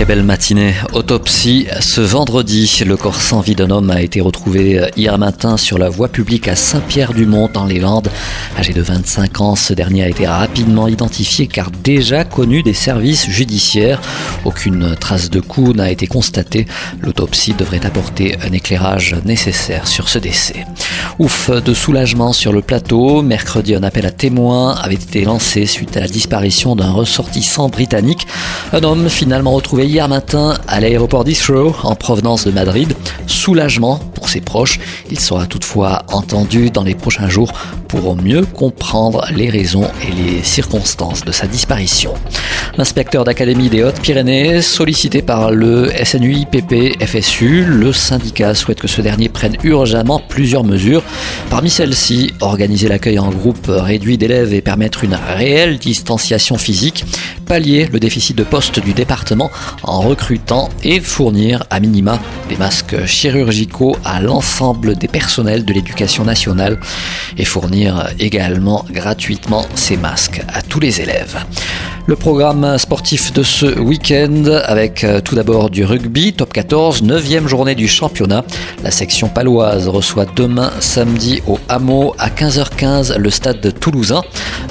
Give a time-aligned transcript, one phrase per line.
[0.00, 0.72] Très belle matinée.
[0.94, 2.84] Autopsie ce vendredi.
[2.86, 6.48] Le corps sans vie d'un homme a été retrouvé hier matin sur la voie publique
[6.48, 8.08] à Saint-Pierre-du-Mont dans les Landes.
[8.58, 13.28] Âgé de 25 ans, ce dernier a été rapidement identifié car déjà connu des services
[13.28, 14.00] judiciaires.
[14.46, 16.64] Aucune trace de coup n'a été constatée.
[17.02, 20.64] L'autopsie devrait apporter un éclairage nécessaire sur ce décès.
[21.18, 23.20] Ouf de soulagement sur le plateau.
[23.20, 28.26] Mercredi, un appel à témoins avait été lancé suite à la disparition d'un ressortissant britannique.
[28.72, 32.94] Un homme finalement retrouvé hier matin à l'aéroport d'Heathrow en provenance de Madrid.
[33.26, 34.78] Soulagement pour ses proches.
[35.10, 37.52] Il sera toutefois entendu dans les prochains jours
[37.88, 42.14] pour mieux comprendre les raisons et les circonstances de sa disparition.
[42.78, 49.28] L'inspecteur d'académie des Hautes-Pyrénées, sollicité par le SNUIPP FSU, le syndicat souhaite que ce dernier
[49.28, 51.02] prenne urgemment plusieurs mesures.
[51.50, 57.04] Parmi celles-ci, organiser l'accueil en groupe réduit d'élèves et permettre une réelle distanciation physique,
[57.50, 59.50] pallier le déficit de postes du département
[59.82, 66.24] en recrutant et fournir à minima des masques chirurgicaux à l'ensemble des personnels de l'éducation
[66.24, 66.78] nationale
[67.36, 71.44] et fournir également gratuitement ces masques à tous les élèves.
[72.06, 77.46] Le programme sportif de ce week-end avec euh, tout d'abord du rugby, top 14, 9e
[77.46, 78.44] journée du championnat.
[78.82, 84.22] La section paloise reçoit demain samedi au Hameau à 15h15 le stade toulousain.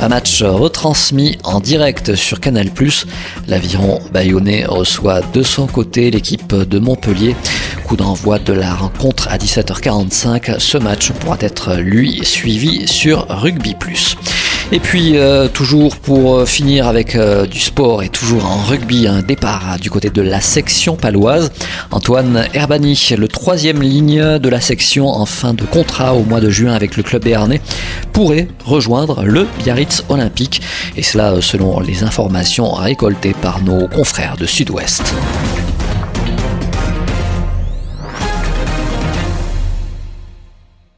[0.02, 2.69] Un match retransmis en direct sur Canal+.
[3.47, 7.36] L'aviron bayonnais reçoit de son côté l'équipe de Montpellier.
[7.86, 10.58] Coup d'envoi de la rencontre à 17h45.
[10.59, 13.75] Ce match pourra être lui suivi sur Rugby+.
[14.71, 19.07] Et puis euh, toujours pour euh, finir avec euh, du sport et toujours en rugby,
[19.07, 21.51] un départ du côté de la section paloise.
[21.89, 26.51] Antoine Herbani, le troisième ligne de la section en fin de contrat au mois de
[26.51, 27.61] juin avec le club béarnais,
[28.13, 30.61] pourrait rejoindre le Biarritz Olympique.
[30.95, 35.15] Et cela selon les informations récoltées par nos confrères de Sud-Ouest.